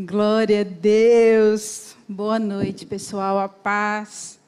[0.00, 1.96] Glória a Deus.
[2.08, 3.36] Boa noite, pessoal.
[3.36, 4.38] A paz.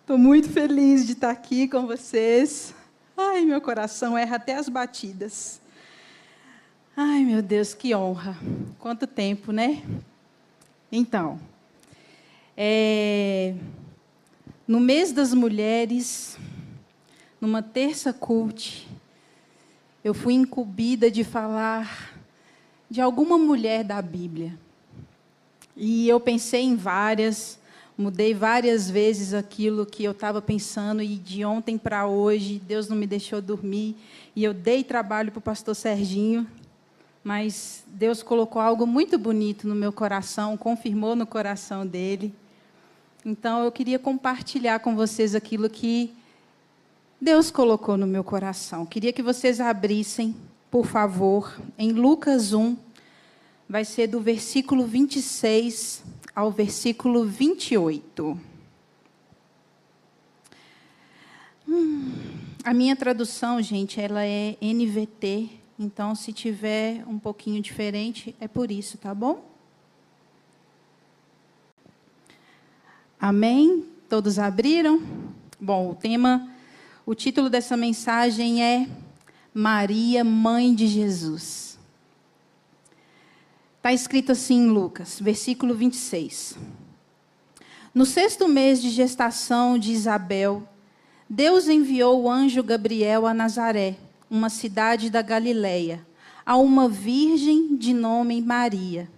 [0.00, 2.74] Estou muito feliz de estar aqui com vocês.
[3.14, 5.60] Ai, meu coração erra até as batidas.
[6.96, 8.34] Ai, meu Deus, que honra.
[8.78, 9.82] Quanto tempo, né?
[10.90, 11.38] Então,
[12.56, 13.54] é,
[14.66, 16.38] no mês das mulheres,
[17.38, 18.88] numa terça cult,
[20.02, 22.18] eu fui incumbida de falar
[22.88, 24.58] de alguma mulher da Bíblia.
[25.82, 27.58] E eu pensei em várias,
[27.96, 32.94] mudei várias vezes aquilo que eu estava pensando, e de ontem para hoje, Deus não
[32.94, 33.96] me deixou dormir.
[34.36, 36.46] E eu dei trabalho para o pastor Serginho,
[37.24, 42.34] mas Deus colocou algo muito bonito no meu coração, confirmou no coração dele.
[43.24, 46.12] Então eu queria compartilhar com vocês aquilo que
[47.18, 48.84] Deus colocou no meu coração.
[48.84, 50.36] Queria que vocês abrissem,
[50.70, 52.76] por favor, em Lucas 1,
[53.70, 56.02] vai ser do versículo 26
[56.34, 58.36] ao versículo 28.
[61.68, 62.12] Hum,
[62.64, 68.72] a minha tradução, gente, ela é NVT, então se tiver um pouquinho diferente, é por
[68.72, 69.48] isso, tá bom?
[73.20, 73.86] Amém?
[74.08, 75.00] Todos abriram?
[75.60, 76.50] Bom, o tema,
[77.06, 78.88] o título dessa mensagem é
[79.54, 81.69] Maria, Mãe de Jesus.
[83.80, 86.54] Está escrito assim em Lucas, versículo 26.
[87.94, 90.68] No sexto mês de gestação de Isabel,
[91.26, 93.96] Deus enviou o anjo Gabriel a Nazaré,
[94.30, 96.06] uma cidade da Galileia,
[96.44, 99.10] a uma virgem de nome Maria.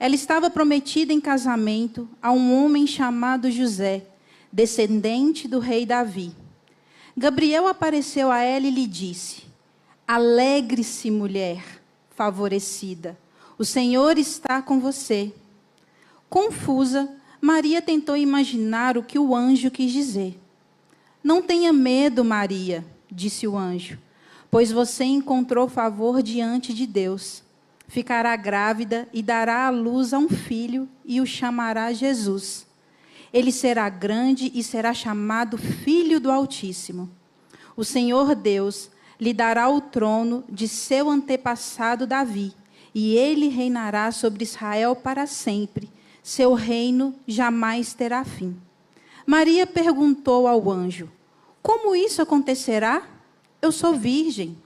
[0.00, 4.04] Ela estava prometida em casamento a um homem chamado José,
[4.52, 6.34] descendente do rei Davi.
[7.16, 9.44] Gabriel apareceu a ela e lhe disse:
[10.08, 11.62] Alegre-se, mulher
[12.10, 13.16] favorecida
[13.58, 15.32] o Senhor está com você.
[16.28, 17.08] Confusa,
[17.40, 20.38] Maria tentou imaginar o que o anjo quis dizer.
[21.24, 23.98] Não tenha medo, Maria, disse o anjo,
[24.50, 27.42] pois você encontrou favor diante de Deus.
[27.88, 32.66] Ficará grávida e dará à luz a um filho e o chamará Jesus.
[33.32, 37.08] Ele será grande e será chamado Filho do Altíssimo.
[37.76, 42.54] O Senhor Deus lhe dará o trono de seu antepassado Davi
[42.98, 45.90] e ele reinará sobre Israel para sempre.
[46.22, 48.56] Seu reino jamais terá fim.
[49.26, 51.06] Maria perguntou ao anjo:
[51.60, 53.06] Como isso acontecerá?
[53.60, 54.56] Eu sou virgem.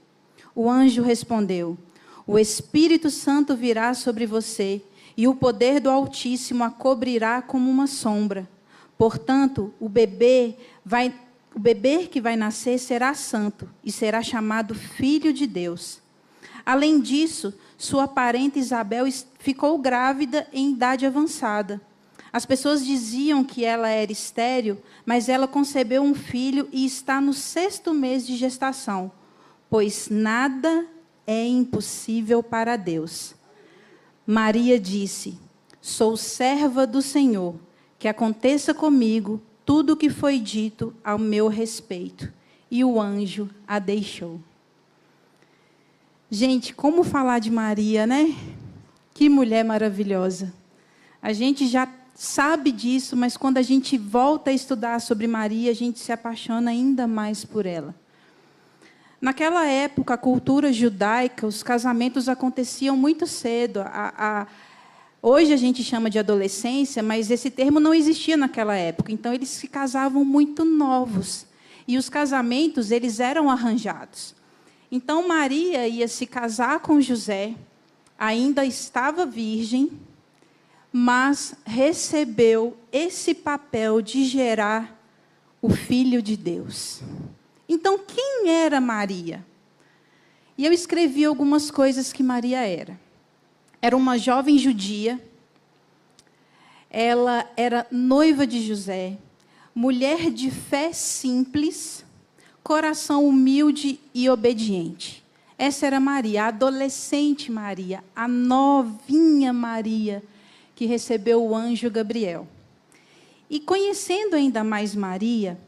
[0.55, 1.77] O anjo respondeu:
[2.25, 4.81] O Espírito Santo virá sobre você,
[5.17, 8.49] e o poder do Altíssimo a cobrirá como uma sombra.
[8.97, 10.55] Portanto, o bebê
[10.85, 11.13] vai
[11.53, 15.99] o bebê que vai nascer será santo e será chamado filho de Deus.
[16.65, 19.07] Além disso, sua parente Isabel
[19.39, 21.81] ficou grávida em idade avançada.
[22.31, 27.33] As pessoas diziam que ela era estéril, mas ela concebeu um filho e está no
[27.33, 29.11] sexto mês de gestação,
[29.67, 30.85] pois nada
[31.25, 33.33] é impossível para Deus.
[34.27, 35.39] Maria disse:
[35.81, 37.55] Sou serva do Senhor,
[37.97, 42.31] que aconteça comigo tudo o que foi dito ao meu respeito.
[42.69, 44.39] E o anjo a deixou.
[46.33, 48.33] Gente, como falar de Maria, né?
[49.13, 50.53] Que mulher maravilhosa.
[51.21, 55.73] A gente já sabe disso, mas quando a gente volta a estudar sobre Maria, a
[55.75, 57.93] gente se apaixona ainda mais por ela.
[59.19, 63.81] Naquela época, a cultura judaica, os casamentos aconteciam muito cedo.
[63.81, 64.47] A, a,
[65.21, 69.11] hoje a gente chama de adolescência, mas esse termo não existia naquela época.
[69.11, 71.45] Então, eles se casavam muito novos.
[71.85, 74.39] E os casamentos, eles eram arranjados.
[74.91, 77.55] Então Maria ia se casar com José,
[78.19, 79.89] ainda estava virgem,
[80.91, 84.99] mas recebeu esse papel de gerar
[85.61, 87.01] o filho de Deus.
[87.69, 89.45] Então, quem era Maria?
[90.57, 92.99] E eu escrevi algumas coisas que Maria era.
[93.81, 95.19] Era uma jovem judia,
[96.89, 99.17] ela era noiva de José,
[99.73, 102.03] mulher de fé simples,
[102.63, 105.23] coração humilde e obediente.
[105.57, 110.23] Essa era Maria, a adolescente Maria, a novinha Maria,
[110.75, 112.47] que recebeu o anjo Gabriel.
[113.49, 115.59] E conhecendo ainda mais Maria,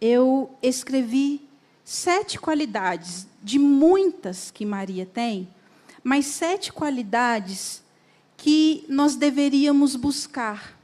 [0.00, 1.42] eu escrevi
[1.84, 5.46] sete qualidades, de muitas que Maria tem,
[6.02, 7.82] mas sete qualidades
[8.36, 10.78] que nós deveríamos buscar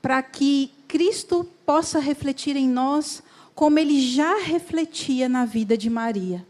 [0.00, 3.22] para que Cristo possa refletir em nós
[3.54, 6.46] como ele já refletia na vida de Maria.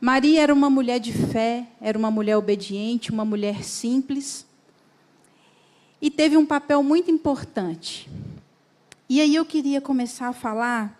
[0.00, 4.46] Maria era uma mulher de fé, era uma mulher obediente, uma mulher simples,
[6.00, 8.08] e teve um papel muito importante.
[9.08, 10.98] E aí eu queria começar a falar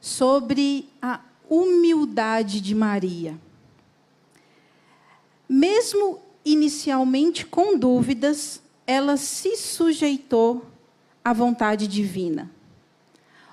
[0.00, 3.38] sobre a humildade de Maria.
[5.48, 10.64] Mesmo inicialmente com dúvidas, ela se sujeitou
[11.24, 12.50] à vontade divina.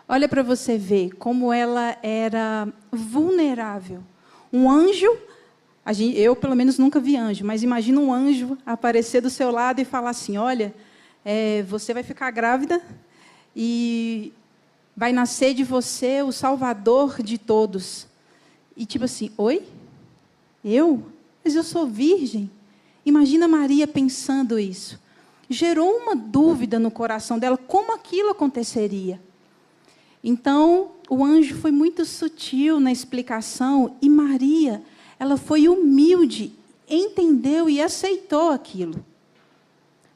[0.09, 4.01] Olha para você ver como ela era vulnerável.
[4.54, 5.18] Um anjo,
[6.15, 9.86] eu pelo menos nunca vi anjo, mas imagina um anjo aparecer do seu lado e
[9.86, 10.74] falar assim: Olha,
[11.25, 12.81] é, você vai ficar grávida
[13.54, 14.31] e
[14.95, 18.07] vai nascer de você o Salvador de todos.
[18.77, 19.62] E tipo assim: Oi?
[20.63, 21.04] Eu?
[21.44, 22.50] Mas eu sou virgem.
[23.06, 24.98] Imagina Maria pensando isso.
[25.50, 29.26] Gerou uma dúvida no coração dela como aquilo aconteceria.
[30.23, 34.81] Então, o anjo foi muito sutil na explicação e Maria,
[35.19, 36.53] ela foi humilde,
[36.89, 39.05] entendeu e aceitou aquilo.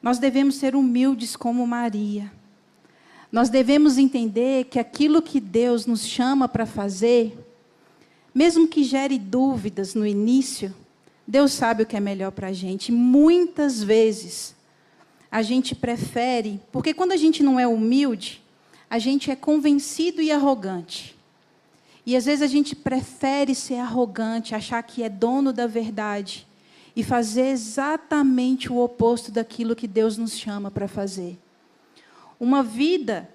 [0.02, 2.32] Nós devemos ser humildes como Maria.
[3.32, 7.38] Nós devemos entender que aquilo que Deus nos chama para fazer,
[8.34, 10.74] mesmo que gere dúvidas no início,
[11.26, 12.92] Deus sabe o que é melhor para a gente.
[12.92, 14.56] Muitas vezes,
[15.32, 18.41] a gente prefere, porque quando a gente não é humilde,
[18.92, 21.18] a gente é convencido e arrogante.
[22.06, 26.46] E às vezes a gente prefere ser arrogante, achar que é dono da verdade
[26.94, 31.40] e fazer exatamente o oposto daquilo que Deus nos chama para fazer.
[32.38, 33.30] Uma vida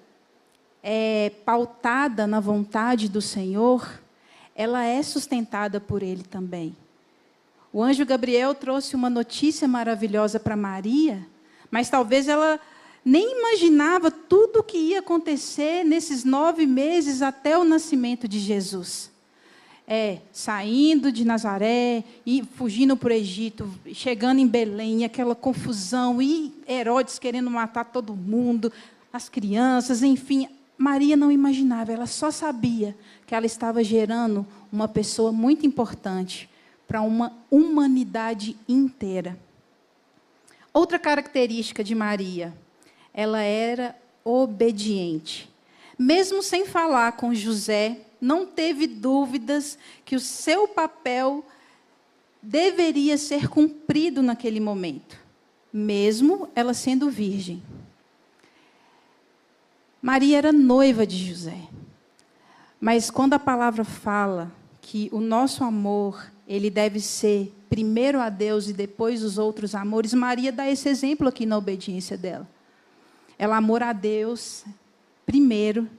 [0.83, 3.99] é, pautada na vontade do Senhor,
[4.55, 6.77] ela é sustentada por Ele também.
[7.73, 11.27] O anjo Gabriel trouxe uma notícia maravilhosa para Maria,
[11.71, 12.59] mas talvez ela
[13.07, 19.09] nem imaginava tudo o que ia acontecer nesses nove meses até o nascimento de Jesus.
[19.87, 26.53] É, saindo de Nazaré e fugindo para o Egito, chegando em Belém, aquela confusão, e
[26.67, 28.73] Herodes querendo matar todo mundo,
[29.13, 30.49] as crianças, enfim.
[30.77, 32.93] Maria não imaginava, ela só sabia
[33.25, 36.49] que ela estava gerando uma pessoa muito importante
[36.85, 39.39] para uma humanidade inteira.
[40.73, 42.53] Outra característica de Maria,
[43.17, 45.49] ela era obediente.
[45.97, 49.75] Mesmo sem falar com José, não teve dúvidas
[50.05, 51.43] que o seu papel
[52.43, 55.17] deveria ser cumprido naquele momento,
[55.73, 57.63] mesmo ela sendo virgem.
[59.99, 61.57] Maria era noiva de José.
[62.79, 68.69] Mas quando a palavra fala que o nosso amor, ele deve ser primeiro a Deus
[68.69, 72.47] e depois os outros amores, Maria dá esse exemplo aqui na obediência dela.
[73.37, 74.65] Ela amou a Deus
[75.25, 75.89] primeiro,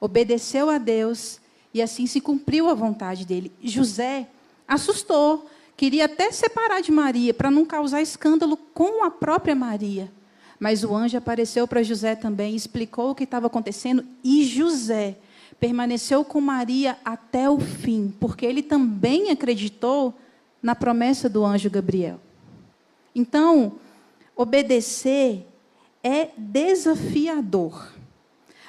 [0.00, 1.38] obedeceu a Deus
[1.74, 3.52] e assim se cumpriu a vontade dele.
[3.62, 4.26] José
[4.66, 10.10] assustou, queria até separar de Maria para não causar escândalo com a própria Maria.
[10.58, 15.16] Mas o anjo apareceu para José também, explicou o que estava acontecendo e José
[15.60, 20.14] permaneceu com Maria até o fim, porque ele também acreditou
[20.62, 22.20] na promessa do anjo Gabriel.
[23.14, 23.72] Então,
[24.36, 25.47] obedecer
[26.02, 27.92] é desafiador.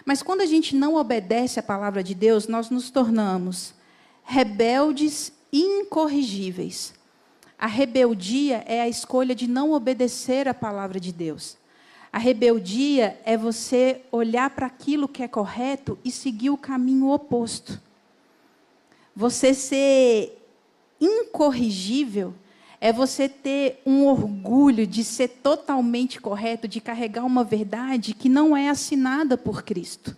[0.06, 3.74] Mas quando a gente não obedece à palavra de Deus, nós nos tornamos
[4.24, 6.94] rebeldes incorrigíveis.
[7.58, 11.58] A rebeldia é a escolha de não obedecer à palavra de Deus.
[12.12, 17.80] A rebeldia é você olhar para aquilo que é correto e seguir o caminho oposto.
[19.16, 20.40] Você ser
[21.00, 22.34] incorrigível
[22.82, 28.56] é você ter um orgulho de ser totalmente correto, de carregar uma verdade que não
[28.56, 30.16] é assinada por Cristo.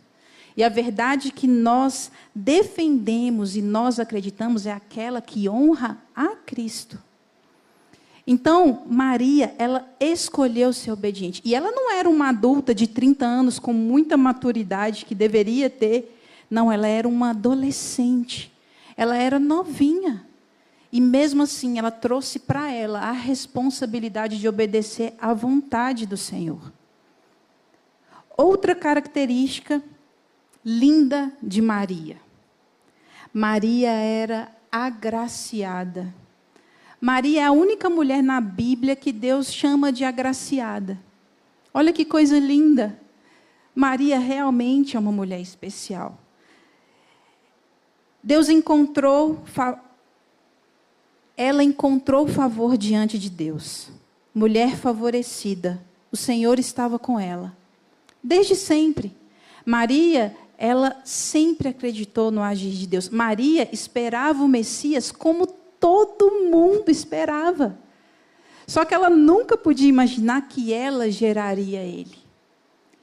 [0.56, 7.00] E a verdade que nós defendemos e nós acreditamos é aquela que honra a Cristo.
[8.28, 11.42] Então, Maria, ela escolheu ser obediente.
[11.44, 16.18] E ela não era uma adulta de 30 anos com muita maturidade que deveria ter.
[16.50, 18.52] Não, ela era uma adolescente.
[18.96, 20.26] Ela era novinha.
[20.92, 26.72] E mesmo assim, ela trouxe para ela a responsabilidade de obedecer à vontade do Senhor.
[28.38, 29.82] Outra característica
[30.66, 32.18] linda de Maria.
[33.34, 36.14] Maria era agraciada.
[37.00, 41.00] Maria é a única mulher na Bíblia que Deus chama de agraciada.
[41.74, 43.00] Olha que coisa linda.
[43.74, 46.20] Maria realmente é uma mulher especial.
[48.22, 49.42] Deus encontrou
[51.42, 53.90] ela encontrou favor diante de Deus.
[54.32, 57.58] Mulher favorecida, o Senhor estava com ela.
[58.24, 59.12] Desde sempre.
[59.66, 63.10] Maria, ela sempre acreditou no agir de Deus.
[63.10, 67.76] Maria esperava o Messias como todo mundo esperava.
[68.68, 72.20] Só que ela nunca podia imaginar que ela geraria ele.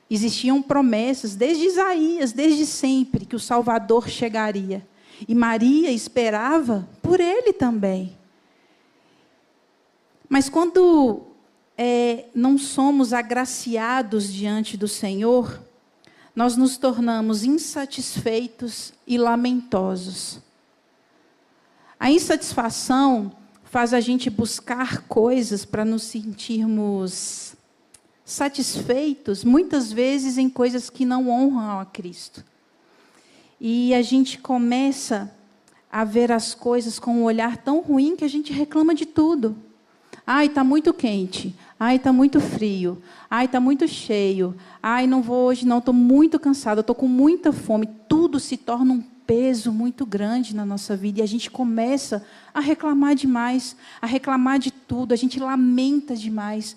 [0.09, 4.87] Existiam promessas desde Isaías, desde sempre, que o Salvador chegaria.
[5.27, 8.17] E Maria esperava por ele também.
[10.29, 11.23] Mas quando
[11.77, 15.61] é, não somos agraciados diante do Senhor,
[16.35, 20.41] nós nos tornamos insatisfeitos e lamentosos.
[21.99, 23.33] A insatisfação
[23.65, 27.55] faz a gente buscar coisas para nos sentirmos
[28.25, 32.45] satisfeitos, muitas vezes em coisas que não honram a Cristo.
[33.61, 35.35] E a gente começa
[35.91, 39.57] a ver as coisas com um olhar tão ruim que a gente reclama de tudo.
[40.31, 41.57] Ai, está muito quente.
[41.81, 43.03] Ai, está muito frio.
[43.31, 44.55] Ai, está muito cheio.
[44.83, 47.89] Ai, não vou hoje, não, estou muito cansada, estou com muita fome.
[48.07, 52.61] Tudo se torna um peso muito grande na nossa vida e a gente começa a
[52.61, 56.77] reclamar demais, a reclamar de tudo, a gente lamenta demais.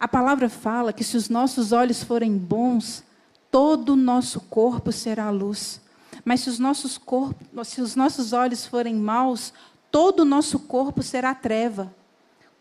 [0.00, 3.04] A palavra fala que se os nossos olhos forem bons,
[3.50, 5.78] todo o nosso corpo será luz.
[6.24, 9.52] Mas se os nossos, corpos, se os nossos olhos forem maus,
[9.90, 11.94] todo o nosso corpo será treva.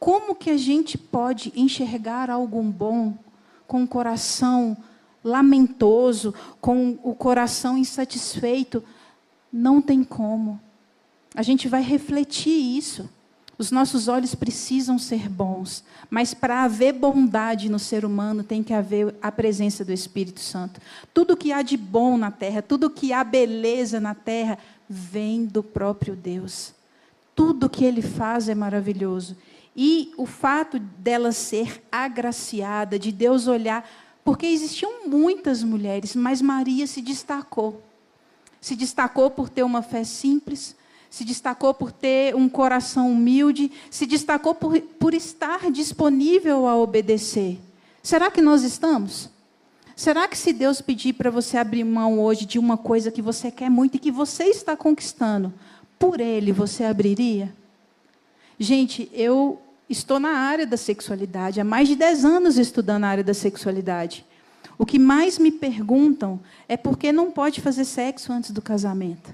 [0.05, 3.17] Como que a gente pode enxergar algo bom
[3.65, 4.77] com o coração
[5.23, 6.31] lamentoso,
[6.61, 8.83] com o coração insatisfeito?
[9.51, 10.61] Não tem como.
[11.33, 13.09] A gente vai refletir isso.
[13.57, 18.75] Os nossos olhos precisam ser bons, mas para haver bondade no ser humano tem que
[18.75, 20.79] haver a presença do Espírito Santo.
[21.15, 25.63] Tudo que há de bom na terra, tudo que há beleza na terra, vem do
[25.63, 26.75] próprio Deus.
[27.35, 29.35] Tudo que ele faz é maravilhoso.
[29.75, 33.87] E o fato dela ser agraciada, de Deus olhar,
[34.23, 37.83] porque existiam muitas mulheres, mas Maria se destacou.
[38.61, 40.75] Se destacou por ter uma fé simples,
[41.09, 47.59] se destacou por ter um coração humilde, se destacou por, por estar disponível a obedecer.
[48.01, 49.29] Será que nós estamos?
[49.95, 53.49] Será que se Deus pedir para você abrir mão hoje de uma coisa que você
[53.49, 55.53] quer muito e que você está conquistando,
[55.97, 57.55] por Ele você abriria?
[58.59, 63.23] Gente, eu estou na área da sexualidade, há mais de 10 anos estudando a área
[63.23, 64.25] da sexualidade.
[64.77, 69.33] O que mais me perguntam é por que não pode fazer sexo antes do casamento.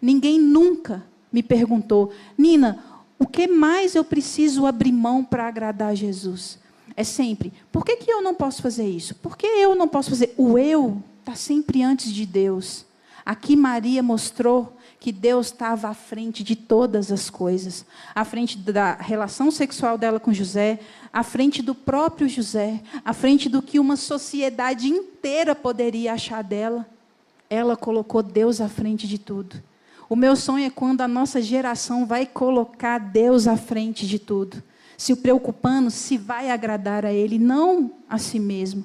[0.00, 2.82] Ninguém nunca me perguntou, Nina,
[3.18, 6.58] o que mais eu preciso abrir mão para agradar a Jesus?
[6.96, 9.14] É sempre, por que, que eu não posso fazer isso?
[9.16, 10.34] Por que eu não posso fazer?
[10.36, 12.84] O eu está sempre antes de Deus.
[13.24, 18.94] Aqui Maria mostrou que Deus estava à frente de todas as coisas, à frente da
[18.94, 20.80] relação sexual dela com José,
[21.12, 26.86] à frente do próprio José, à frente do que uma sociedade inteira poderia achar dela.
[27.48, 29.62] Ela colocou Deus à frente de tudo.
[30.08, 34.62] O meu sonho é quando a nossa geração vai colocar Deus à frente de tudo,
[34.96, 38.84] se preocupando se vai agradar a Ele, não a si mesmo.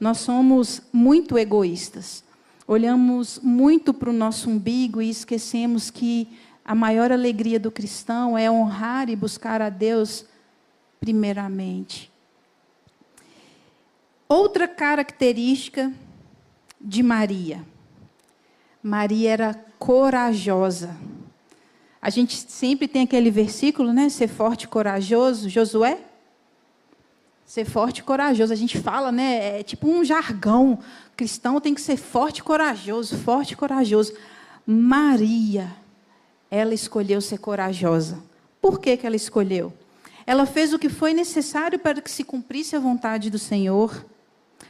[0.00, 2.24] Nós somos muito egoístas.
[2.72, 6.26] Olhamos muito para o nosso umbigo e esquecemos que
[6.64, 10.24] a maior alegria do cristão é honrar e buscar a Deus
[10.98, 12.10] primeiramente.
[14.26, 15.92] Outra característica
[16.80, 17.62] de Maria.
[18.82, 20.96] Maria era corajosa.
[22.00, 24.08] A gente sempre tem aquele versículo, né?
[24.08, 25.50] Ser forte e corajoso.
[25.50, 25.98] Josué?
[27.52, 28.50] Ser forte e corajoso.
[28.50, 29.60] A gente fala, né?
[29.60, 30.78] É tipo um jargão.
[31.14, 34.14] cristão tem que ser forte e corajoso, forte e corajoso.
[34.66, 35.70] Maria,
[36.50, 38.22] ela escolheu ser corajosa.
[38.58, 39.70] Por que, que ela escolheu?
[40.26, 44.02] Ela fez o que foi necessário para que se cumprisse a vontade do Senhor.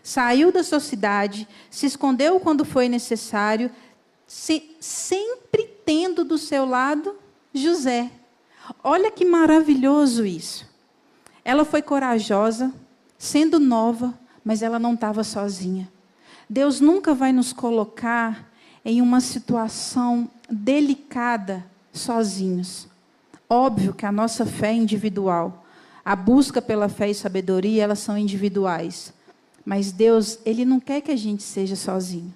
[0.02, 3.70] Saiu da sua cidade, se escondeu quando foi necessário,
[4.26, 7.14] se, sempre tendo do seu lado
[7.54, 8.10] José.
[8.82, 10.71] Olha que maravilhoso isso.
[11.44, 12.72] Ela foi corajosa,
[13.18, 15.90] sendo nova, mas ela não estava sozinha.
[16.48, 18.50] Deus nunca vai nos colocar
[18.84, 22.88] em uma situação delicada sozinhos.
[23.48, 25.64] Óbvio que a nossa fé é individual.
[26.04, 29.12] A busca pela fé e sabedoria, elas são individuais.
[29.64, 32.34] Mas Deus, Ele não quer que a gente seja sozinho.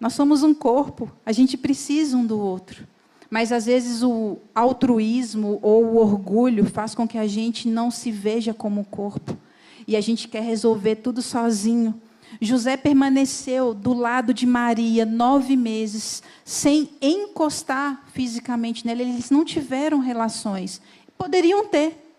[0.00, 2.86] Nós somos um corpo, a gente precisa um do outro.
[3.34, 8.12] Mas às vezes o altruísmo ou o orgulho faz com que a gente não se
[8.12, 9.36] veja como corpo.
[9.88, 12.00] E a gente quer resolver tudo sozinho.
[12.40, 19.02] José permaneceu do lado de Maria nove meses, sem encostar fisicamente nela.
[19.02, 20.80] Eles não tiveram relações.
[21.18, 22.14] Poderiam ter,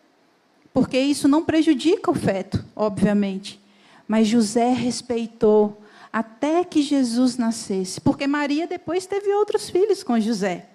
[0.73, 3.57] porque isso não prejudica o feto, obviamente.
[4.05, 5.81] Mas José respeitou
[6.11, 10.74] até que Jesus nascesse, porque Maria depois teve outros filhos com José.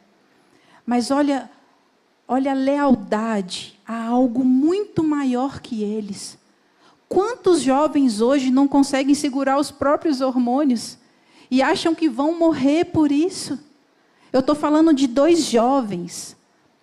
[0.90, 1.49] Mas olha,
[2.26, 6.37] olha a lealdade, a algo muito maior que eles.
[7.09, 10.99] Quantos jovens hoje não conseguem segurar os próprios hormônios
[11.49, 13.56] e acham que vão morrer por isso?
[14.32, 16.37] Eu estou falando de dois jovens,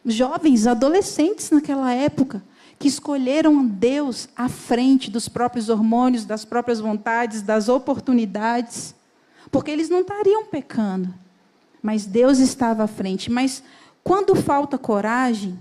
[0.06, 2.42] jovens, adolescentes naquela época,
[2.80, 8.96] que escolheram Deus à frente dos próprios hormônios, das próprias vontades, das oportunidades,
[9.52, 11.14] porque eles não estariam pecando,
[11.82, 13.30] mas Deus estava à frente.
[13.30, 13.62] Mas
[14.08, 15.60] quando falta coragem,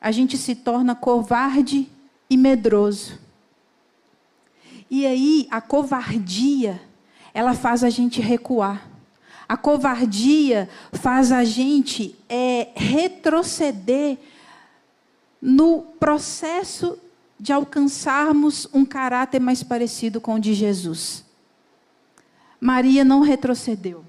[0.00, 1.88] a gente se torna covarde
[2.28, 3.20] e medroso.
[4.90, 6.82] E aí a covardia,
[7.32, 8.90] ela faz a gente recuar.
[9.48, 14.18] A covardia faz a gente é, retroceder
[15.40, 16.98] no processo
[17.38, 21.24] de alcançarmos um caráter mais parecido com o de Jesus.
[22.60, 24.04] Maria não retrocedeu.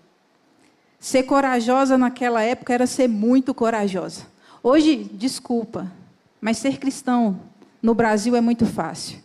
[1.05, 4.25] Ser corajosa naquela época era ser muito corajosa.
[4.63, 5.91] Hoje, desculpa,
[6.41, 7.41] mas ser cristão
[7.79, 9.19] no Brasil é muito fácil.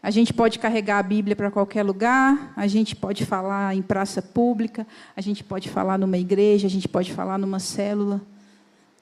[0.00, 4.22] A gente pode carregar a Bíblia para qualquer lugar, a gente pode falar em praça
[4.22, 8.22] pública, a gente pode falar numa igreja, a gente pode falar numa célula.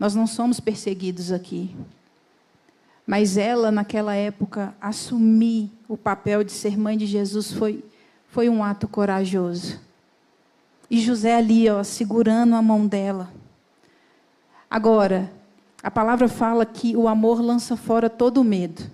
[0.01, 1.77] Nós não somos perseguidos aqui.
[3.07, 7.85] Mas ela, naquela época, assumir o papel de ser mãe de Jesus foi,
[8.31, 9.85] foi um ato corajoso.
[10.91, 13.33] E José ali, ó, segurando a mão dela.
[14.71, 15.33] Agora,
[15.83, 18.91] a palavra fala que o amor lança fora todo medo.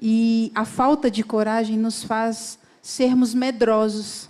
[0.00, 4.28] E a falta de coragem nos faz sermos medrosos.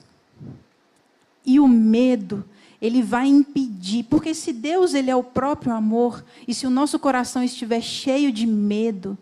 [1.45, 2.45] E o medo,
[2.81, 6.99] ele vai impedir, porque se Deus ele é o próprio amor, e se o nosso
[6.99, 9.17] coração estiver cheio de medo,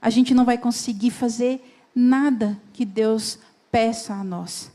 [0.00, 1.60] a gente não vai conseguir fazer
[1.94, 3.38] nada que Deus
[3.70, 4.70] peça a nós.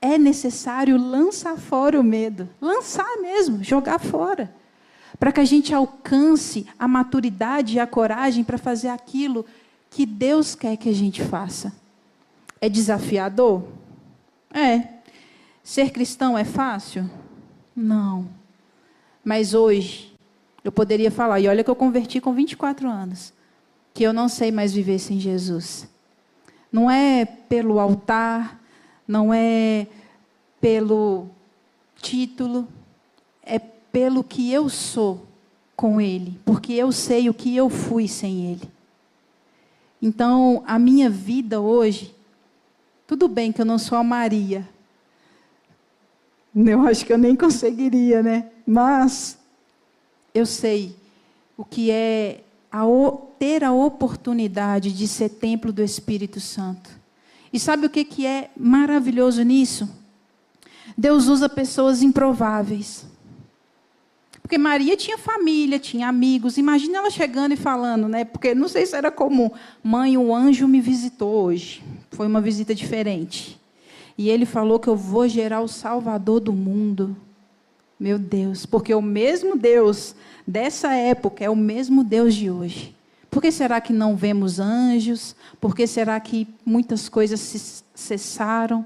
[0.00, 4.54] É necessário lançar fora o medo, lançar mesmo, jogar fora,
[5.18, 9.44] para que a gente alcance a maturidade e a coragem para fazer aquilo
[9.90, 11.72] que Deus quer que a gente faça.
[12.60, 13.64] É desafiador?
[14.52, 14.88] É.
[15.62, 17.08] Ser cristão é fácil?
[17.74, 18.28] Não.
[19.24, 20.14] Mas hoje,
[20.64, 23.32] eu poderia falar, e olha que eu converti com 24 anos,
[23.92, 25.88] que eu não sei mais viver sem Jesus.
[26.70, 28.57] Não é pelo altar,
[29.08, 29.86] não é
[30.60, 31.28] pelo
[31.96, 32.68] título,
[33.42, 35.26] é pelo que eu sou
[35.74, 38.70] com Ele, porque eu sei o que eu fui sem Ele.
[40.00, 42.14] Então, a minha vida hoje,
[43.06, 44.68] tudo bem que eu não sou a Maria.
[46.54, 48.50] Eu acho que eu nem conseguiria, né?
[48.66, 49.38] Mas
[50.34, 50.94] eu sei
[51.56, 52.40] o que é
[52.70, 52.82] a,
[53.38, 56.97] ter a oportunidade de ser templo do Espírito Santo.
[57.52, 59.88] E sabe o que, que é maravilhoso nisso?
[60.96, 63.06] Deus usa pessoas improváveis.
[64.42, 66.56] Porque Maria tinha família, tinha amigos.
[66.56, 68.24] Imagina ela chegando e falando, né?
[68.24, 69.50] Porque não sei se era comum.
[69.82, 71.82] Mãe, o anjo me visitou hoje.
[72.10, 73.60] Foi uma visita diferente.
[74.16, 77.16] E ele falou que eu vou gerar o Salvador do mundo.
[78.00, 80.14] Meu Deus, porque o mesmo Deus
[80.46, 82.94] dessa época é o mesmo Deus de hoje.
[83.30, 85.36] Por que será que não vemos anjos?
[85.60, 88.80] Por que será que muitas coisas cessaram?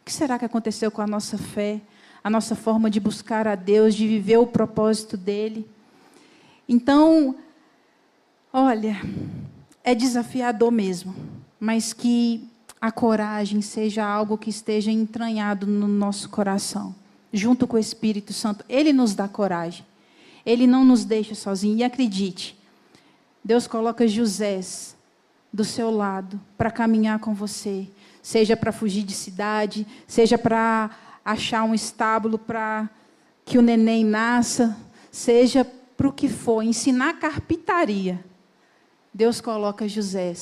[0.00, 1.80] O que será que aconteceu com a nossa fé?
[2.22, 5.66] a nossa forma de buscar a Deus, de viver o propósito dele.
[6.68, 7.36] Então,
[8.52, 9.00] olha,
[9.82, 11.14] é desafiador mesmo,
[11.58, 12.46] mas que
[12.80, 16.94] a coragem seja algo que esteja entranhado no nosso coração,
[17.32, 18.62] junto com o Espírito Santo.
[18.68, 19.86] Ele nos dá coragem.
[20.44, 21.80] Ele não nos deixa sozinhos.
[21.80, 22.57] E acredite,
[23.44, 24.60] Deus coloca José
[25.52, 27.88] do seu lado para caminhar com você,
[28.22, 30.90] seja para fugir de cidade, seja para
[31.24, 32.88] achar um estábulo para
[33.44, 34.76] que o neném nasça,
[35.10, 35.64] seja
[35.96, 38.24] para o que for, ensinar carpintaria.
[39.12, 40.32] Deus coloca José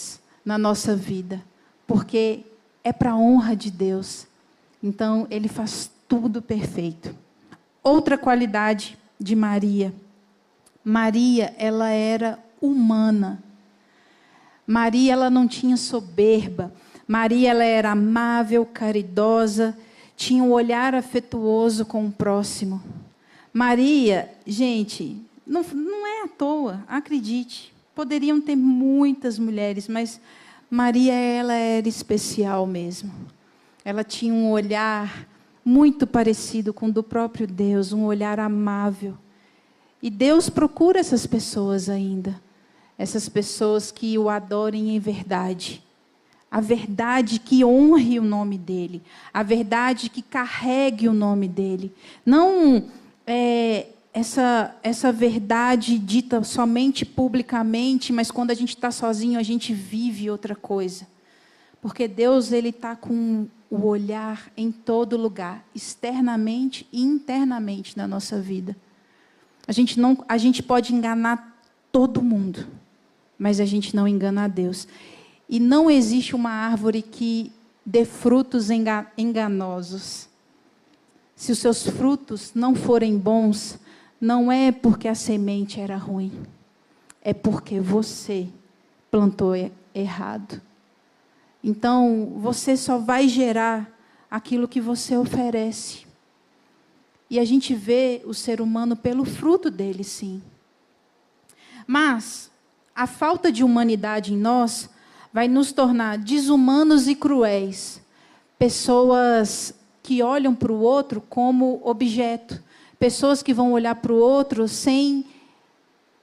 [0.44, 1.42] na nossa vida,
[1.86, 2.44] porque
[2.84, 4.26] é para a honra de Deus.
[4.82, 7.14] Então, ele faz tudo perfeito.
[7.82, 9.94] Outra qualidade de Maria.
[10.84, 13.42] Maria, ela era humana.
[14.66, 16.72] Maria, ela não tinha soberba.
[17.06, 19.76] Maria, ela era amável, caridosa,
[20.16, 22.82] tinha um olhar afetuoso com o próximo.
[23.52, 25.16] Maria, gente,
[25.46, 27.72] não, não é à toa, acredite.
[27.94, 30.20] Poderiam ter muitas mulheres, mas
[30.68, 33.12] Maria, ela era especial mesmo.
[33.84, 35.26] Ela tinha um olhar
[35.64, 39.16] muito parecido com o do próprio Deus, um olhar amável.
[40.02, 42.40] E Deus procura essas pessoas ainda.
[42.98, 45.82] Essas pessoas que o adorem em verdade
[46.50, 49.02] a verdade que honre o nome dele,
[49.34, 51.92] a verdade que carregue o nome dele.
[52.24, 52.84] Não
[53.26, 59.74] é, essa, essa verdade dita somente publicamente, mas quando a gente está sozinho, a gente
[59.74, 61.06] vive outra coisa.
[61.82, 68.40] Porque Deus ele está com o olhar em todo lugar, externamente e internamente na nossa
[68.40, 68.74] vida.
[69.68, 71.60] A gente, não, a gente pode enganar
[71.92, 72.66] todo mundo,
[73.38, 74.86] mas a gente não engana a Deus.
[75.48, 77.52] E não existe uma árvore que
[77.84, 80.28] dê frutos enganosos.
[81.34, 83.78] Se os seus frutos não forem bons,
[84.20, 86.32] não é porque a semente era ruim,
[87.22, 88.48] é porque você
[89.10, 89.52] plantou
[89.94, 90.60] errado.
[91.62, 93.92] Então, você só vai gerar
[94.30, 96.06] aquilo que você oferece.
[97.28, 100.40] E a gente vê o ser humano pelo fruto dele, sim.
[101.86, 102.50] Mas
[102.96, 104.90] a falta de humanidade em nós
[105.32, 108.00] vai nos tornar desumanos e cruéis,
[108.58, 112.64] pessoas que olham para o outro como objeto,
[112.98, 115.26] Pessoas que vão olhar para o outro sem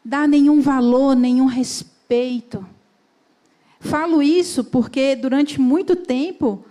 [0.04, 2.66] dar nenhum valor, nenhum respeito.
[3.80, 6.66] Falo isso porque durante muito tempo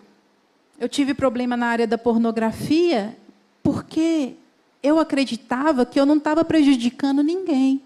[0.78, 3.16] eu tive problema na área da pornografia,
[3.62, 4.34] porque
[4.82, 7.80] eu acreditava que eu não estava prejudicando ninguém.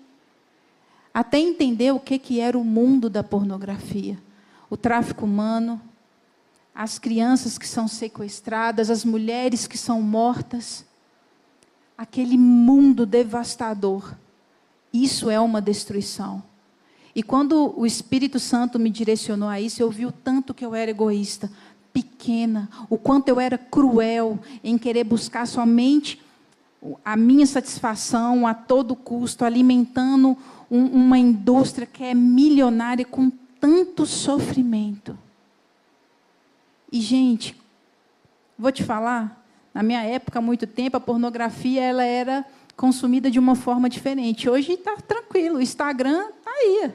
[1.16, 4.18] Até entender o que, que era o mundo da pornografia.
[4.68, 5.81] O tráfico humano,
[6.74, 10.85] as crianças que são sequestradas, as mulheres que são mortas
[11.96, 14.14] aquele mundo devastador.
[14.92, 16.42] Isso é uma destruição.
[17.14, 20.74] E quando o Espírito Santo me direcionou a isso, eu vi o tanto que eu
[20.74, 21.50] era egoísta,
[21.94, 26.22] pequena, o quanto eu era cruel em querer buscar somente
[27.02, 30.37] a minha satisfação a todo custo, alimentando
[30.70, 35.18] um, uma indústria que é milionária com tanto sofrimento.
[36.90, 37.57] E, gente,
[38.59, 42.44] vou te falar, na minha época, há muito tempo, a pornografia ela era
[42.76, 44.48] consumida de uma forma diferente.
[44.48, 46.92] Hoje está tranquilo, o Instagram está aí.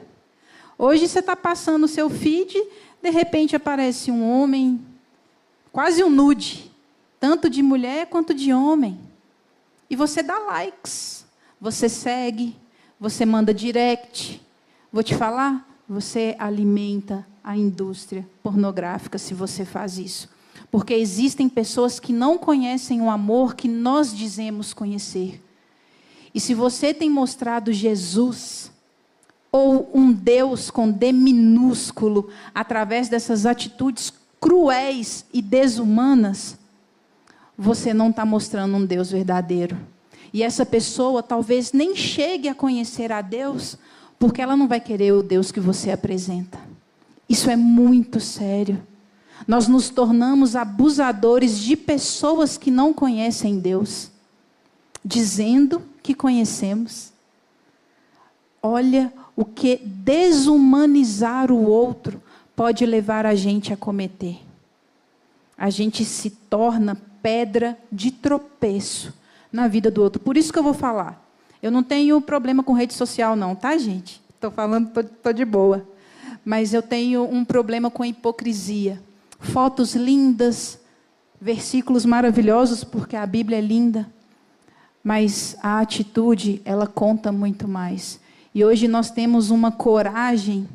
[0.78, 2.54] Hoje você está passando o seu feed,
[3.02, 4.84] de repente aparece um homem,
[5.70, 6.70] quase um nude,
[7.20, 8.98] tanto de mulher quanto de homem.
[9.90, 11.26] E você dá likes,
[11.60, 12.56] você segue,
[13.02, 14.40] você manda direct.
[14.92, 20.28] Vou te falar, você alimenta a indústria pornográfica se você faz isso.
[20.70, 25.42] Porque existem pessoas que não conhecem o amor que nós dizemos conhecer.
[26.32, 28.70] E se você tem mostrado Jesus,
[29.50, 36.56] ou um Deus com D minúsculo, através dessas atitudes cruéis e desumanas,
[37.58, 39.76] você não está mostrando um Deus verdadeiro.
[40.32, 43.76] E essa pessoa talvez nem chegue a conhecer a Deus,
[44.18, 46.58] porque ela não vai querer o Deus que você apresenta.
[47.28, 48.82] Isso é muito sério.
[49.46, 54.10] Nós nos tornamos abusadores de pessoas que não conhecem Deus,
[55.04, 57.12] dizendo que conhecemos.
[58.62, 62.22] Olha o que desumanizar o outro
[62.54, 64.38] pode levar a gente a cometer.
[65.58, 69.12] A gente se torna pedra de tropeço
[69.52, 70.20] na vida do outro.
[70.20, 71.22] Por isso que eu vou falar.
[71.62, 74.20] Eu não tenho problema com rede social, não, tá, gente?
[74.34, 75.86] Estou falando, estou de boa.
[76.44, 79.00] Mas eu tenho um problema com a hipocrisia
[79.42, 80.78] fotos lindas,
[81.40, 84.08] versículos maravilhosos, porque a Bíblia é linda,
[85.02, 88.20] mas a atitude, ela conta muito mais.
[88.54, 90.68] E hoje nós temos uma coragem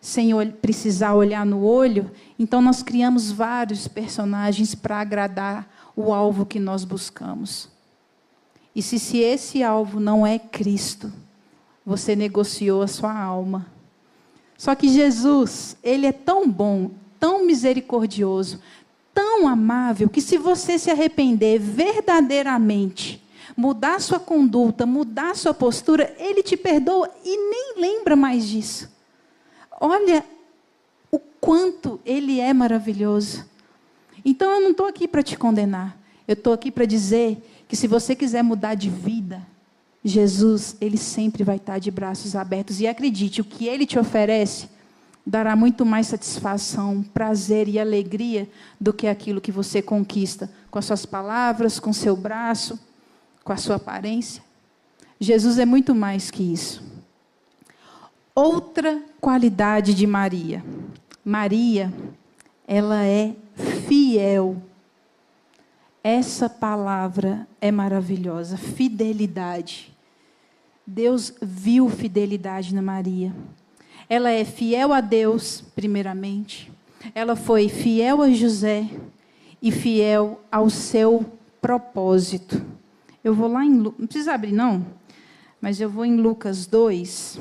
[0.00, 6.58] sem precisar olhar no olho, então nós criamos vários personagens para agradar o alvo que
[6.58, 7.68] nós buscamos.
[8.74, 11.12] E se, se esse alvo não é Cristo,
[11.84, 13.66] você negociou a sua alma.
[14.56, 18.60] Só que Jesus, ele é tão bom, tão misericordioso,
[19.12, 23.22] tão amável, que se você se arrepender verdadeiramente,
[23.56, 28.90] mudar sua conduta, mudar sua postura, ele te perdoa e nem lembra mais disso.
[29.80, 30.24] Olha
[31.10, 33.44] o quanto ele é maravilhoso.
[34.24, 35.98] Então eu não estou aqui para te condenar.
[36.26, 39.40] Eu estou aqui para dizer que se você quiser mudar de vida,
[40.04, 42.82] Jesus, ele sempre vai estar de braços abertos.
[42.82, 44.68] E acredite, o que ele te oferece
[45.26, 48.46] dará muito mais satisfação, prazer e alegria
[48.78, 52.78] do que aquilo que você conquista com as suas palavras, com seu braço,
[53.42, 54.42] com a sua aparência.
[55.18, 56.84] Jesus é muito mais que isso.
[58.34, 60.62] Outra qualidade de Maria.
[61.24, 61.90] Maria,
[62.68, 63.34] ela é
[63.88, 64.62] fiel.
[66.04, 69.96] Essa palavra é maravilhosa, fidelidade.
[70.84, 73.32] Deus viu fidelidade na Maria.
[74.08, 76.72] Ela é fiel a Deus, primeiramente.
[77.14, 78.90] Ela foi fiel a José
[79.60, 81.24] e fiel ao seu
[81.60, 82.60] propósito.
[83.22, 83.70] Eu vou lá em.
[83.70, 84.84] Não precisa abrir, não.
[85.60, 87.38] mas eu vou em Lucas 2,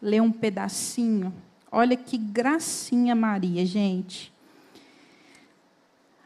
[0.00, 1.34] ler um pedacinho.
[1.72, 4.32] Olha que gracinha Maria, gente.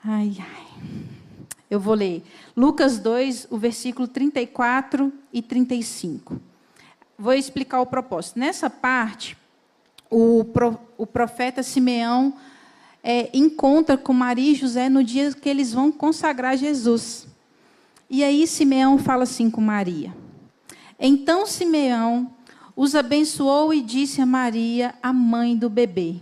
[0.04, 1.19] Ai, ai.
[1.70, 2.24] Eu vou ler.
[2.56, 6.40] Lucas 2, o versículo 34 e 35.
[7.16, 8.38] Vou explicar o propósito.
[8.38, 9.36] Nessa parte,
[10.10, 12.34] o, pro, o profeta Simeão
[13.04, 17.28] é, encontra com Maria e José no dia que eles vão consagrar Jesus.
[18.08, 20.12] E aí Simeão fala assim com Maria:
[20.98, 22.30] então Simeão
[22.76, 26.16] os abençoou e disse a Maria, a mãe do bebê: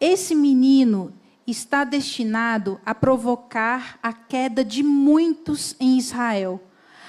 [0.00, 1.12] Esse menino
[1.46, 6.60] está destinado a provocar a queda de muitos em Israel,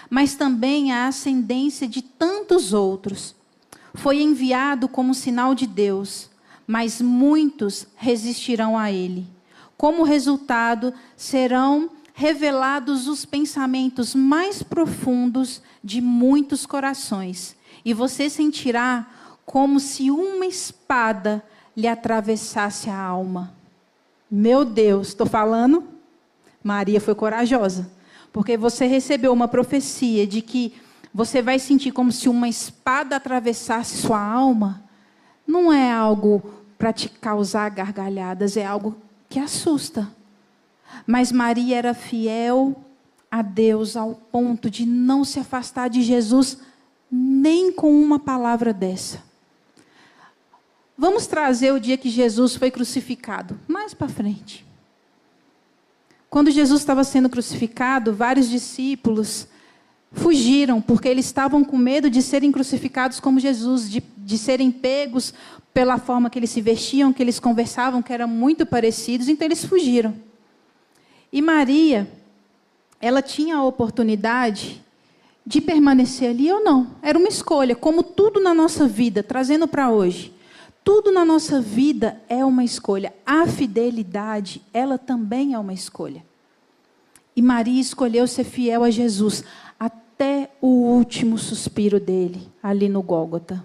[0.10, 3.36] mas também a ascendência de tantos outros.
[3.94, 6.30] Foi enviado como sinal de Deus,
[6.68, 9.26] mas muitos resistirão a ele.
[9.76, 19.08] Como resultado, serão revelados os pensamentos mais profundos de muitos corações, e você sentirá
[19.46, 21.44] como se uma espada
[21.76, 23.57] lhe atravessasse a alma.
[24.30, 25.84] Meu Deus, estou falando?
[26.64, 27.90] Maria foi corajosa,
[28.34, 30.74] porque você recebeu uma profecia de que
[31.14, 34.84] você vai sentir como se uma espada atravessasse sua alma.
[35.48, 36.44] Não é algo
[36.78, 38.98] para te causar gargalhadas, é algo
[39.30, 40.08] que assusta.
[41.06, 42.76] Mas Maria era fiel
[43.32, 46.60] a Deus ao ponto de não se afastar de Jesus
[47.10, 49.27] nem com uma palavra dessa.
[50.98, 54.66] Vamos trazer o dia que Jesus foi crucificado, mais para frente.
[56.30, 59.48] Quando Jesus estava sendo crucificado, vários discípulos
[60.12, 65.34] fugiram, porque eles estavam com medo de serem crucificados como Jesus, de, de serem pegos
[65.74, 69.64] pela forma que eles se vestiam, que eles conversavam, que eram muito parecidos, então eles
[69.64, 70.16] fugiram.
[71.32, 72.10] E Maria,
[73.00, 74.82] ela tinha a oportunidade
[75.46, 76.88] de permanecer ali ou não.
[77.02, 80.34] Era uma escolha, como tudo na nossa vida, trazendo para hoje.
[80.88, 83.14] Tudo na nossa vida é uma escolha.
[83.26, 86.24] A fidelidade, ela também é uma escolha.
[87.36, 89.44] E Maria escolheu ser fiel a Jesus
[89.78, 93.62] até o último suspiro dele, ali no Gólgota.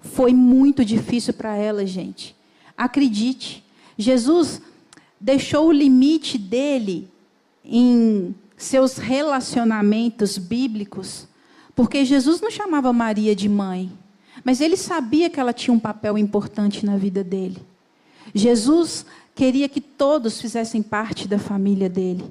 [0.00, 2.36] Foi muito difícil para ela, gente.
[2.76, 3.64] Acredite,
[3.96, 4.62] Jesus
[5.18, 7.10] deixou o limite dele
[7.64, 11.26] em seus relacionamentos bíblicos,
[11.74, 13.90] porque Jesus não chamava Maria de mãe,
[14.44, 17.58] mas ele sabia que ela tinha um papel importante na vida dele.
[18.34, 22.24] Jesus queria que todos fizessem parte da família dele,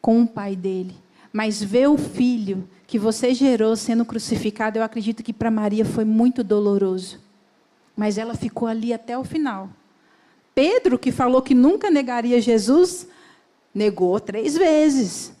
[0.00, 0.94] com o pai dele.
[1.32, 6.04] Mas ver o filho que você gerou sendo crucificado, eu acredito que para Maria foi
[6.04, 7.20] muito doloroso.
[7.96, 9.70] Mas ela ficou ali até o final.
[10.54, 13.06] Pedro, que falou que nunca negaria Jesus,
[13.74, 15.34] negou três vezes.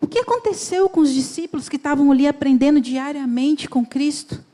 [0.00, 4.44] O que aconteceu com os discípulos que estavam ali aprendendo diariamente com Cristo?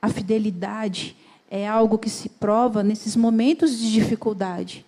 [0.00, 1.16] A fidelidade
[1.50, 4.84] é algo que se prova nesses momentos de dificuldade.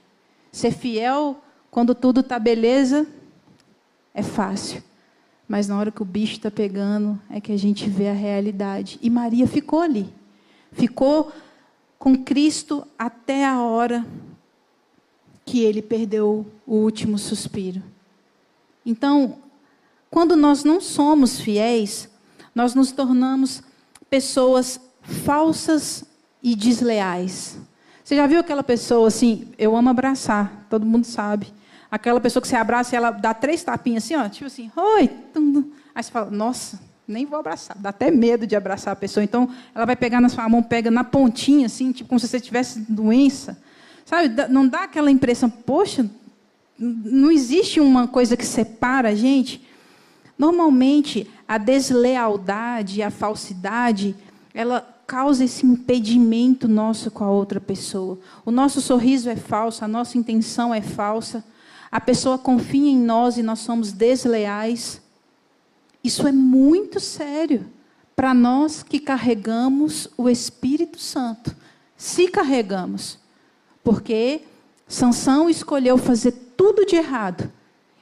[0.52, 3.06] Ser fiel quando tudo está beleza
[4.14, 4.82] é fácil.
[5.48, 8.98] Mas na hora que o bicho está pegando, é que a gente vê a realidade.
[9.02, 10.12] E Maria ficou ali.
[10.72, 11.32] Ficou
[11.98, 14.06] com Cristo até a hora
[15.44, 17.82] que ele perdeu o último suspiro.
[18.86, 19.38] Então,
[20.10, 22.08] quando nós não somos fiéis,
[22.54, 23.62] nós nos tornamos
[24.08, 26.04] pessoas falsas
[26.42, 27.58] e desleais.
[28.02, 29.48] Você já viu aquela pessoa assim?
[29.58, 31.52] Eu amo abraçar, todo mundo sabe.
[31.90, 35.10] Aquela pessoa que você abraça e ela dá três tapinhas assim, ó, tipo assim, oi.
[35.94, 37.76] Aí você fala, nossa, nem vou abraçar.
[37.78, 39.24] Dá até medo de abraçar a pessoa.
[39.24, 42.40] Então, ela vai pegar na sua mão, pega na pontinha, assim, tipo como se você
[42.40, 43.60] tivesse doença.
[44.04, 46.08] Sabe, não dá aquela impressão, poxa,
[46.78, 49.64] não existe uma coisa que separa a gente.
[50.38, 54.16] Normalmente, a deslealdade, a falsidade,
[54.54, 58.16] ela causa esse impedimento nosso com a outra pessoa.
[58.44, 61.44] O nosso sorriso é falso, a nossa intenção é falsa.
[61.90, 65.02] A pessoa confia em nós e nós somos desleais.
[66.04, 67.66] Isso é muito sério
[68.14, 71.56] para nós que carregamos o Espírito Santo.
[71.96, 73.18] Se carregamos.
[73.82, 74.42] Porque
[74.86, 77.50] Sansão escolheu fazer tudo de errado.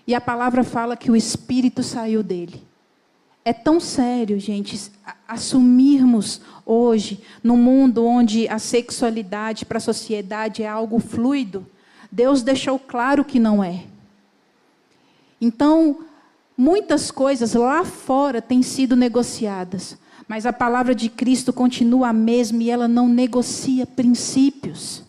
[0.07, 2.67] E a palavra fala que o espírito saiu dele.
[3.49, 4.93] É tão sério, gente,
[5.27, 11.67] assumirmos hoje, no mundo onde a sexualidade para a sociedade é algo fluido,
[12.13, 13.85] Deus deixou claro que não é.
[15.41, 16.01] Então,
[16.59, 19.97] muitas coisas lá fora têm sido negociadas,
[20.29, 25.03] mas a palavra de Cristo continua a mesma e ela não negocia princípios.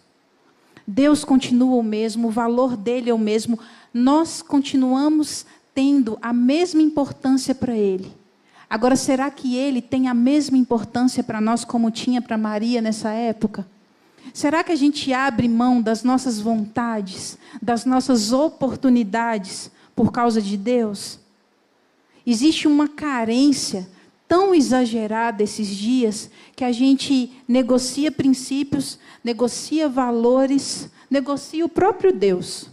[0.87, 3.59] Deus continua o mesmo, o valor dele é o mesmo,
[3.93, 8.17] nós continuamos tendo a mesma importância para ele.
[8.69, 13.09] Agora, será que ele tem a mesma importância para nós como tinha para Maria nessa
[13.09, 13.65] época?
[14.31, 20.55] Será que a gente abre mão das nossas vontades, das nossas oportunidades por causa de
[20.55, 21.19] Deus?
[22.25, 23.89] Existe uma carência
[24.27, 32.69] tão exagerada esses dias que a gente negocia princípios, negocia valores, negocia o próprio Deus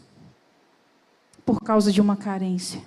[1.47, 2.83] por causa de uma carência.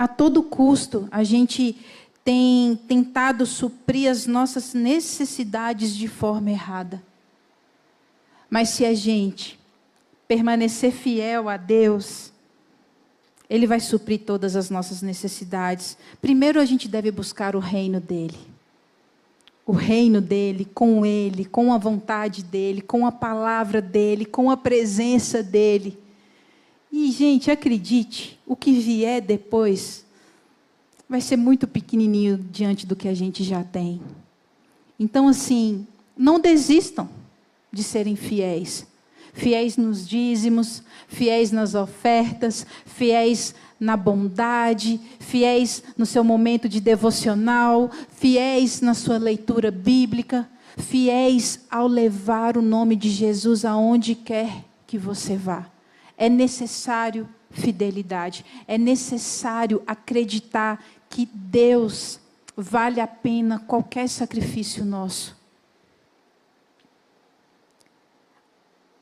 [0.00, 1.76] A todo custo, a gente
[2.24, 7.02] tem tentado suprir as nossas necessidades de forma errada.
[8.48, 9.60] Mas se a gente
[10.26, 12.32] permanecer fiel a Deus,
[13.46, 15.98] Ele vai suprir todas as nossas necessidades.
[16.18, 18.38] Primeiro a gente deve buscar o reino dEle.
[19.66, 24.56] O reino dEle, com Ele, com a vontade dEle, com a palavra dEle, com a
[24.56, 25.98] presença dEle.
[26.92, 30.04] E, gente, acredite, o que vier depois
[31.08, 34.00] vai ser muito pequenininho diante do que a gente já tem.
[34.98, 37.08] Então, assim, não desistam
[37.72, 38.86] de serem fiéis.
[39.32, 47.90] Fiéis nos dízimos, fiéis nas ofertas, fiéis na bondade, fiéis no seu momento de devocional,
[48.10, 54.98] fiéis na sua leitura bíblica, fiéis ao levar o nome de Jesus aonde quer que
[54.98, 55.66] você vá.
[56.20, 62.20] É necessário fidelidade, é necessário acreditar que Deus
[62.54, 65.34] vale a pena qualquer sacrifício nosso.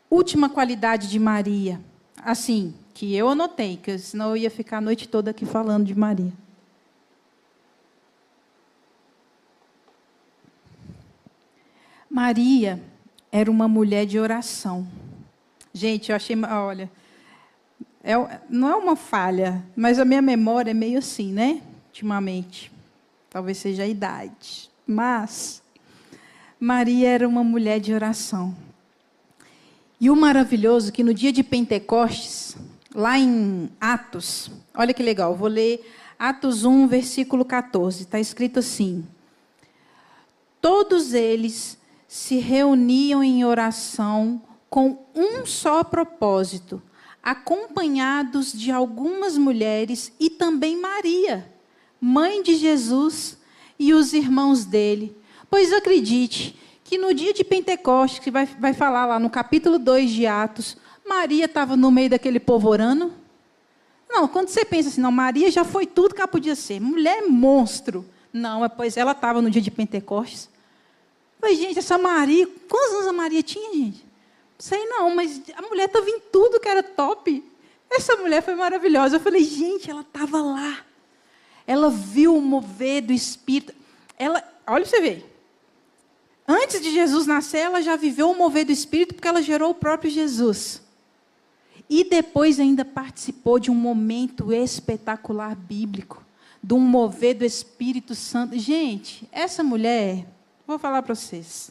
[0.09, 1.81] Última qualidade de Maria,
[2.25, 5.99] assim, que eu anotei, que senão eu ia ficar a noite toda aqui falando de
[5.99, 6.33] Maria.
[12.09, 12.81] Maria
[13.31, 14.89] era uma mulher de oração.
[15.75, 16.91] Gente, eu achei, olha,
[18.03, 18.15] é,
[18.49, 21.61] não é uma falha, mas a minha memória é meio assim, né?
[21.89, 22.71] Ultimamente.
[23.29, 24.71] Talvez seja a idade.
[24.87, 25.63] Mas
[26.59, 28.57] Maria era uma mulher de oração.
[30.01, 32.57] E o maravilhoso é que no dia de Pentecostes,
[32.95, 35.85] lá em Atos, olha que legal, vou ler
[36.19, 38.03] Atos 1, versículo 14.
[38.03, 39.05] Está escrito assim:
[40.61, 46.81] Todos eles se reuniam em oração com um só propósito
[47.23, 51.53] acompanhados de algumas mulheres e também Maria,
[52.01, 53.39] mãe de Jesus,
[53.79, 55.17] e os irmãos dele.
[55.49, 60.11] Pois acredite que no dia de Pentecostes, que vai, vai falar lá no capítulo 2
[60.11, 60.77] de Atos,
[61.07, 63.13] Maria estava no meio daquele povo orando.
[64.09, 67.23] Não, quando você pensa assim, não, Maria já foi tudo que ela podia ser, mulher
[67.29, 68.05] monstro.
[68.33, 70.49] Não, é, pois ela estava no dia de Pentecostes.
[71.41, 74.08] Mas, gente, essa Maria, quantos anos a Maria tinha, gente?
[74.59, 77.45] Sei não, mas a mulher estava em tudo que era top.
[77.89, 79.17] Essa mulher foi maravilhosa.
[79.17, 80.85] Eu falei, gente, ela estava lá.
[81.67, 83.73] Ela viu o mover do Espírito.
[84.19, 85.39] Ela, olha você ver.
[86.47, 89.75] Antes de Jesus nascer, ela já viveu o mover do Espírito porque ela gerou o
[89.75, 90.83] próprio Jesus.
[91.89, 96.25] E depois ainda participou de um momento espetacular bíblico,
[96.63, 98.59] de um mover do Espírito Santo.
[98.59, 100.27] Gente, essa mulher,
[100.67, 101.71] vou falar para vocês.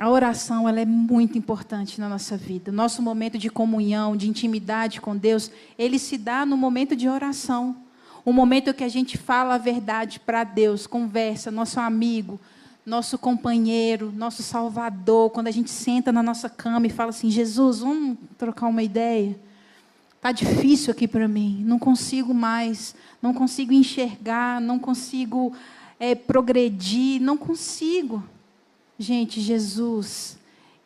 [0.00, 2.72] A oração ela é muito importante na nossa vida.
[2.72, 7.76] Nosso momento de comunhão, de intimidade com Deus, ele se dá no momento de oração.
[8.24, 12.40] O momento que a gente fala a verdade para Deus, conversa, nosso amigo,
[12.86, 17.80] nosso companheiro, nosso salvador, quando a gente senta na nossa cama e fala assim: Jesus,
[17.80, 19.38] vamos trocar uma ideia?
[20.16, 25.52] Está difícil aqui para mim, não consigo mais, não consigo enxergar, não consigo
[25.98, 28.24] é, progredir, não consigo.
[29.00, 30.36] Gente, Jesus,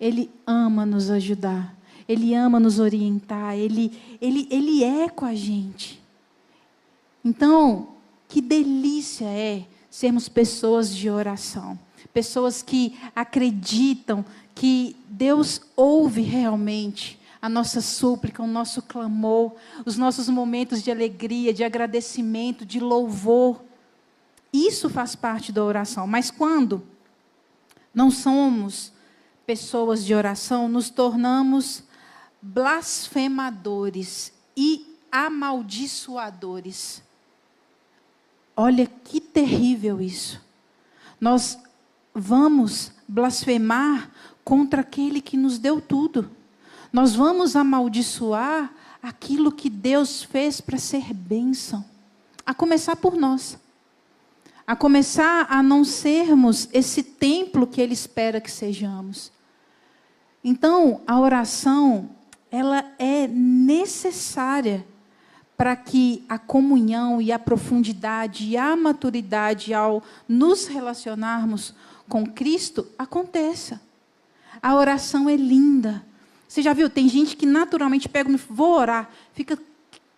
[0.00, 1.76] Ele ama nos ajudar,
[2.08, 6.00] Ele ama nos orientar, Ele, Ele, Ele é com a gente.
[7.24, 7.88] Então,
[8.28, 11.76] que delícia é sermos pessoas de oração,
[12.12, 14.24] pessoas que acreditam
[14.54, 21.52] que Deus ouve realmente a nossa súplica, o nosso clamor, os nossos momentos de alegria,
[21.52, 23.60] de agradecimento, de louvor.
[24.52, 26.06] Isso faz parte da oração.
[26.06, 26.93] Mas quando
[27.94, 28.92] não somos
[29.46, 31.84] pessoas de oração, nos tornamos
[32.42, 37.02] blasfemadores e amaldiçoadores.
[38.56, 40.40] Olha que terrível isso.
[41.20, 41.58] Nós
[42.14, 44.10] vamos blasfemar
[44.44, 46.30] contra aquele que nos deu tudo.
[46.92, 48.72] Nós vamos amaldiçoar
[49.02, 51.84] aquilo que Deus fez para ser bênção,
[52.46, 53.58] a começar por nós
[54.66, 59.30] a começar a não sermos esse templo que Ele espera que sejamos.
[60.42, 62.10] Então, a oração,
[62.50, 64.84] ela é necessária
[65.56, 71.74] para que a comunhão e a profundidade e a maturidade ao nos relacionarmos
[72.08, 73.80] com Cristo aconteça.
[74.60, 76.04] A oração é linda.
[76.48, 76.90] Você já viu?
[76.90, 79.58] Tem gente que naturalmente pega e vou orar, fica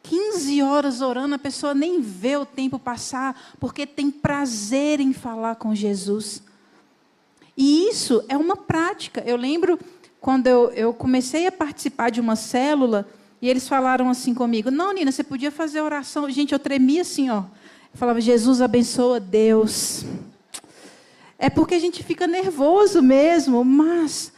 [0.09, 5.57] 15 horas orando, a pessoa nem vê o tempo passar, porque tem prazer em falar
[5.57, 6.43] com Jesus.
[7.57, 9.23] E isso é uma prática.
[9.27, 9.79] Eu lembro
[10.21, 13.09] quando eu, eu comecei a participar de uma célula,
[13.41, 16.31] e eles falaram assim comigo: Não, Nina, você podia fazer oração.
[16.31, 17.39] Gente, eu tremia assim, ó.
[17.41, 20.05] Eu falava: Jesus abençoa Deus.
[21.39, 24.33] É porque a gente fica nervoso mesmo, mas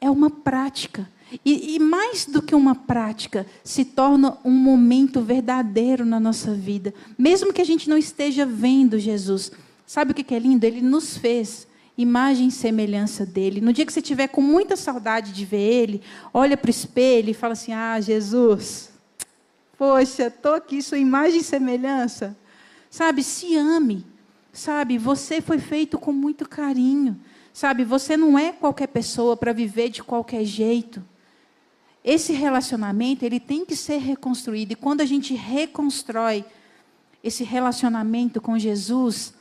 [0.00, 1.08] é uma prática.
[1.44, 6.92] E, e, mais do que uma prática, se torna um momento verdadeiro na nossa vida.
[7.16, 9.50] Mesmo que a gente não esteja vendo Jesus.
[9.86, 10.64] Sabe o que é lindo?
[10.64, 11.66] Ele nos fez
[11.96, 13.60] imagem e semelhança dele.
[13.60, 16.02] No dia que você estiver com muita saudade de ver ele,
[16.32, 18.90] olha para o espelho e fala assim: Ah, Jesus,
[19.78, 22.36] poxa, estou aqui, sua imagem e semelhança.
[22.90, 24.06] Sabe, se ame.
[24.52, 27.18] Sabe, você foi feito com muito carinho.
[27.54, 31.02] Sabe, você não é qualquer pessoa para viver de qualquer jeito.
[32.04, 34.72] Esse relacionamento, ele tem que ser reconstruído.
[34.72, 36.44] E quando a gente reconstrói
[37.22, 39.34] esse relacionamento com Jesus,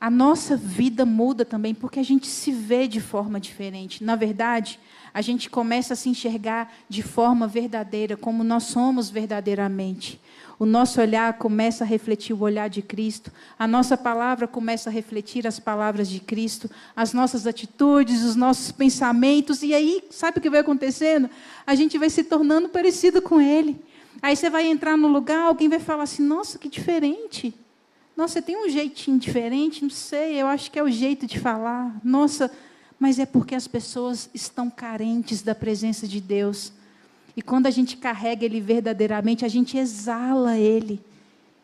[0.00, 4.04] a nossa vida muda também, porque a gente se vê de forma diferente.
[4.04, 4.78] Na verdade,
[5.12, 10.20] a gente começa a se enxergar de forma verdadeira, como nós somos verdadeiramente.
[10.58, 14.92] O nosso olhar começa a refletir o olhar de Cristo, a nossa palavra começa a
[14.92, 20.40] refletir as palavras de Cristo, as nossas atitudes, os nossos pensamentos, e aí, sabe o
[20.40, 21.30] que vai acontecendo?
[21.64, 23.80] A gente vai se tornando parecido com Ele.
[24.20, 27.54] Aí você vai entrar no lugar, alguém vai falar assim: nossa, que diferente.
[28.16, 29.82] Nossa, você tem um jeitinho diferente?
[29.82, 32.00] Não sei, eu acho que é o jeito de falar.
[32.02, 32.50] Nossa,
[32.98, 36.72] mas é porque as pessoas estão carentes da presença de Deus.
[37.38, 41.00] E quando a gente carrega Ele verdadeiramente, a gente exala Ele.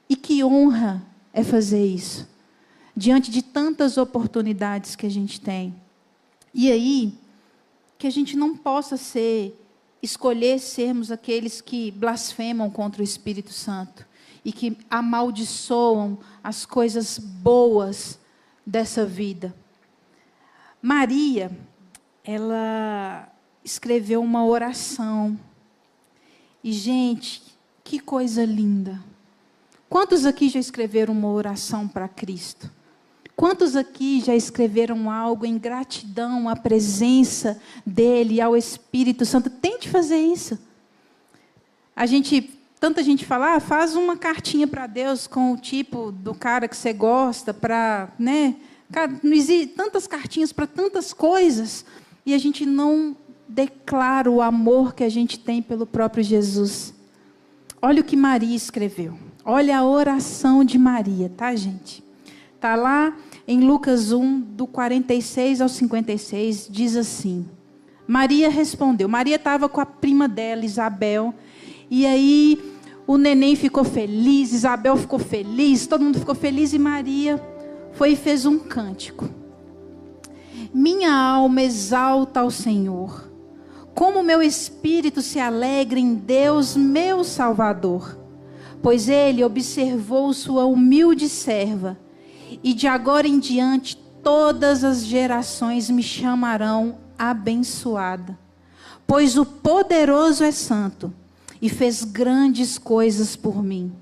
[0.08, 2.28] E que honra é fazer isso,
[2.96, 5.74] diante de tantas oportunidades que a gente tem.
[6.54, 7.18] E aí,
[7.98, 9.60] que a gente não possa ser,
[10.00, 14.06] escolher sermos aqueles que blasfemam contra o Espírito Santo
[14.44, 18.16] e que amaldiçoam as coisas boas
[18.64, 19.52] dessa vida.
[20.80, 21.50] Maria,
[22.22, 23.28] ela
[23.64, 25.36] escreveu uma oração.
[26.64, 27.42] E, gente,
[27.84, 28.98] que coisa linda.
[29.86, 32.70] Quantos aqui já escreveram uma oração para Cristo?
[33.36, 39.50] Quantos aqui já escreveram algo em gratidão à presença dEle, ao Espírito Santo?
[39.50, 40.58] Tente fazer isso.
[41.94, 46.34] A gente tanta gente fala, ah, faz uma cartinha para Deus com o tipo do
[46.34, 48.56] cara que você gosta, para, né?
[49.22, 51.84] Não existe tantas cartinhas para tantas coisas
[52.24, 53.16] e a gente não
[53.48, 56.94] declara o amor que a gente tem pelo próprio Jesus.
[57.80, 59.18] Olha o que Maria escreveu.
[59.44, 62.02] Olha a oração de Maria, tá, gente?
[62.58, 63.14] Tá lá
[63.46, 67.46] em Lucas 1, do 46 ao 56, diz assim:
[68.06, 69.08] Maria respondeu.
[69.08, 71.34] Maria estava com a prima dela, Isabel,
[71.90, 72.58] e aí
[73.06, 77.42] o neném ficou feliz, Isabel ficou feliz, todo mundo ficou feliz e Maria
[77.92, 79.28] foi e fez um cântico.
[80.72, 83.30] Minha alma exalta ao Senhor.
[83.94, 88.18] Como meu espírito se alegra em Deus, meu Salvador,
[88.82, 91.96] pois ele observou sua humilde serva,
[92.62, 98.36] e de agora em diante todas as gerações me chamarão abençoada.
[99.06, 101.12] Pois o poderoso é santo
[101.62, 103.92] e fez grandes coisas por mim.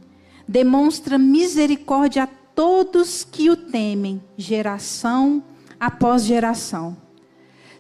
[0.49, 5.43] Demonstra misericórdia a todos que o temem, geração
[5.79, 6.97] após geração.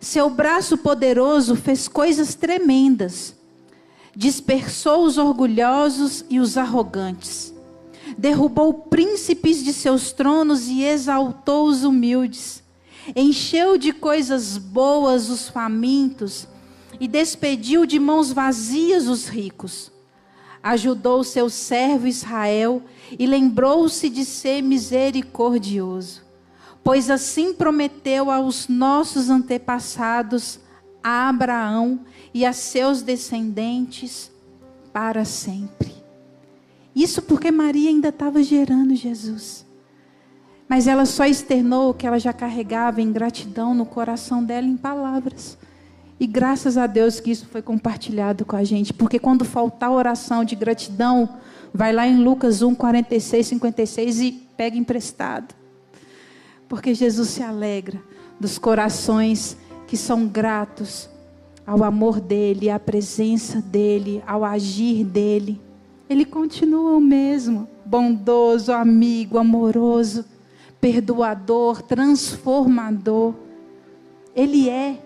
[0.03, 3.37] Seu braço poderoso fez coisas tremendas.
[4.17, 7.55] Dispersou os orgulhosos e os arrogantes.
[8.19, 12.65] Derrubou príncipes de seus tronos e exaltou os humildes.
[13.15, 16.49] Encheu de coisas boas os famintos
[16.99, 19.93] e despediu de mãos vazias os ricos.
[20.61, 22.83] Ajudou seu servo Israel
[23.17, 26.22] e lembrou-se de ser misericordioso,
[26.85, 30.59] pois assim prometeu aos nossos antepassados,
[31.03, 32.01] a Abraão
[32.33, 34.31] e a seus descendentes
[34.93, 35.93] para sempre.
[36.95, 39.65] Isso porque Maria ainda estava gerando Jesus.
[40.69, 44.77] Mas ela só externou o que ela já carregava em gratidão no coração dela em
[44.77, 45.59] palavras.
[46.21, 50.45] E graças a Deus que isso foi compartilhado com a gente, porque quando faltar oração
[50.45, 51.29] de gratidão,
[51.75, 55.62] vai lá em Lucas 1, 46, 56 e pega emprestado.
[56.73, 58.03] Porque Jesus se alegra
[58.41, 61.07] dos corações que são gratos
[61.67, 65.61] ao amor dele, à presença dele, ao agir dele.
[66.09, 70.25] Ele continua o mesmo, bondoso, amigo, amoroso,
[70.81, 73.35] perdoador, transformador.
[74.35, 74.99] Ele é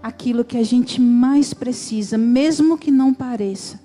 [0.00, 3.80] aquilo que a gente mais precisa, mesmo que não pareça,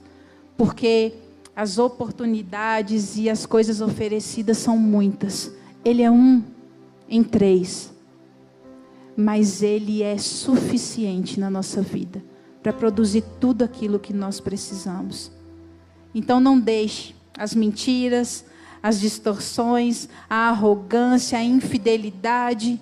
[0.56, 1.14] porque
[1.56, 5.52] as oportunidades e as coisas oferecidas são muitas.
[5.84, 6.53] Ele é um
[7.14, 7.94] em três,
[9.16, 12.24] mas ele é suficiente na nossa vida
[12.64, 15.32] para produzir tudo aquilo que nós precisamos.
[16.16, 18.44] Então não deixe as mentiras,
[18.82, 22.82] as distorções, a arrogância, a infidelidade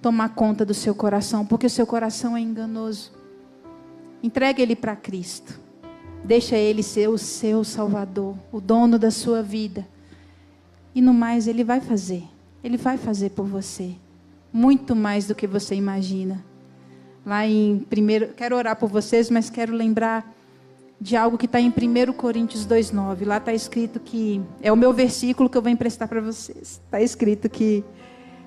[0.00, 3.12] tomar conta do seu coração, porque o seu coração é enganoso.
[4.24, 5.60] Entregue ele para Cristo.
[6.24, 9.86] Deixa ele ser o seu Salvador, o dono da sua vida.
[10.92, 12.24] E no mais, ele vai fazer.
[12.62, 13.92] Ele vai fazer por você.
[14.52, 16.44] Muito mais do que você imagina.
[17.24, 20.30] Lá em primeiro, quero orar por vocês, mas quero lembrar
[21.00, 23.26] de algo que está em 1 Coríntios 2,9.
[23.26, 26.80] Lá está escrito que, é o meu versículo que eu vou emprestar para vocês.
[26.84, 27.84] Está escrito que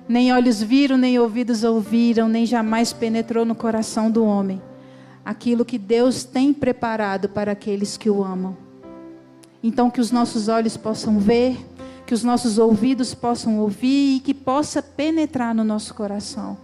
[0.08, 4.60] nem olhos viram, nem ouvidos ouviram, nem jamais penetrou no coração do homem
[5.26, 8.56] aquilo que Deus tem preparado para aqueles que o amam.
[9.60, 11.56] Então, que os nossos olhos possam ver,
[12.06, 16.56] que os nossos ouvidos possam ouvir e que possa penetrar no nosso coração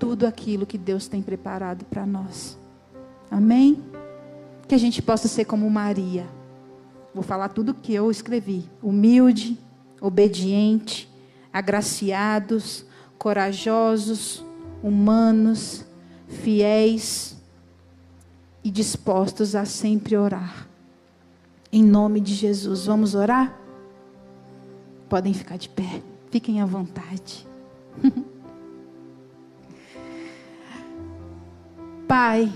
[0.00, 2.58] tudo aquilo que Deus tem preparado para nós.
[3.30, 3.80] Amém?
[4.66, 6.26] Que a gente possa ser como Maria.
[7.14, 9.56] Vou falar tudo o que eu escrevi: humilde,
[10.00, 11.08] obediente,
[11.52, 12.84] agraciados,
[13.16, 14.44] corajosos,
[14.82, 15.84] humanos,
[16.26, 17.36] fiéis
[18.64, 20.66] e dispostos a sempre orar.
[21.72, 23.59] Em nome de Jesus, vamos orar?
[25.10, 26.00] Podem ficar de pé,
[26.30, 27.46] fiquem à vontade.
[32.08, 32.50] Pai,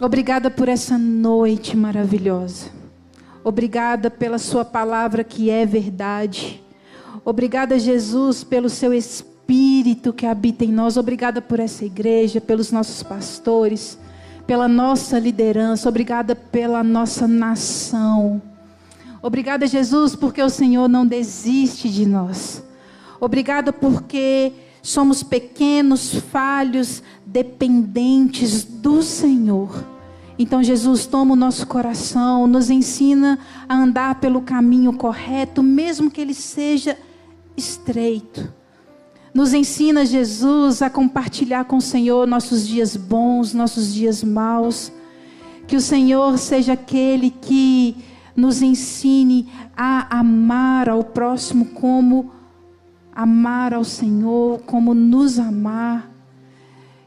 [0.00, 2.70] obrigada por essa noite maravilhosa.
[3.44, 6.60] Obrigada pela Sua palavra que é verdade.
[7.24, 10.96] Obrigada, Jesus, pelo Seu Espírito que habita em nós.
[10.96, 13.96] Obrigada por essa igreja, pelos nossos pastores
[14.46, 18.42] pela nossa liderança, obrigada pela nossa nação.
[19.24, 22.62] Obrigada, Jesus, porque o Senhor não desiste de nós.
[23.18, 24.52] Obrigada porque
[24.82, 29.82] somos pequenos, falhos, dependentes do Senhor.
[30.38, 36.20] Então, Jesus, toma o nosso coração, nos ensina a andar pelo caminho correto, mesmo que
[36.20, 36.98] ele seja
[37.56, 38.52] estreito.
[39.32, 44.92] Nos ensina, Jesus, a compartilhar com o Senhor nossos dias bons, nossos dias maus.
[45.66, 47.96] Que o Senhor seja aquele que
[48.36, 52.32] nos ensine a amar ao próximo como
[53.14, 56.10] amar ao Senhor, como nos amar.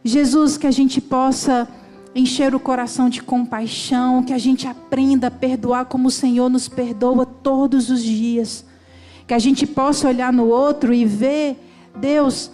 [0.04, 1.68] Jesus, que a gente possa
[2.16, 6.68] encher o coração de compaixão, que a gente aprenda a perdoar como o Senhor nos
[6.68, 8.66] perdoa todos os dias.
[9.28, 11.58] Que a gente possa olhar no outro e ver
[12.00, 12.52] Deus,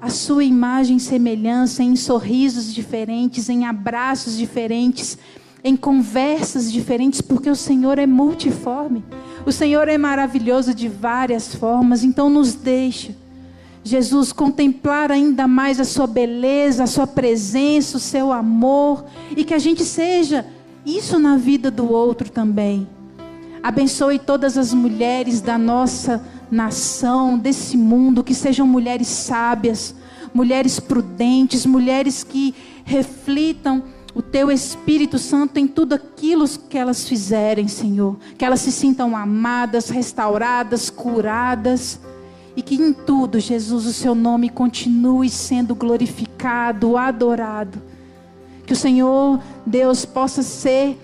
[0.00, 5.18] a sua imagem e semelhança em sorrisos diferentes, em abraços diferentes,
[5.62, 9.04] em conversas diferentes, porque o Senhor é multiforme.
[9.44, 13.14] O Senhor é maravilhoso de várias formas, então nos deixa,
[13.82, 19.04] Jesus, contemplar ainda mais a sua beleza, a sua presença, o seu amor,
[19.36, 20.44] e que a gente seja
[20.84, 22.86] isso na vida do outro também.
[23.62, 29.94] Abençoe todas as mulheres da nossa nação, desse mundo, que sejam mulheres sábias,
[30.32, 32.54] mulheres prudentes, mulheres que
[32.84, 33.82] reflitam
[34.18, 38.16] o teu Espírito Santo em tudo aquilo que elas fizerem, Senhor.
[38.36, 42.00] Que elas se sintam amadas, restauradas, curadas.
[42.56, 47.80] E que em tudo, Jesus, o seu nome continue sendo glorificado, adorado.
[48.66, 50.98] Que o Senhor, Deus, possa ser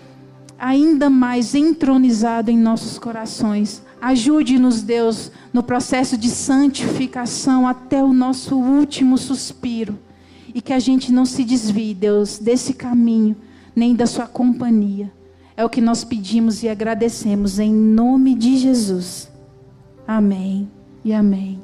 [0.59, 3.81] ainda mais entronizado em nossos corações.
[4.03, 9.97] Ajude-nos, Deus, no processo de santificação até o nosso último suspiro.
[10.55, 13.37] E que a gente não se desvie, Deus, desse caminho,
[13.75, 15.13] nem da Sua companhia.
[15.57, 19.29] É o que nós pedimos e agradecemos em nome de Jesus.
[20.07, 20.69] Amém
[21.05, 21.61] e amém.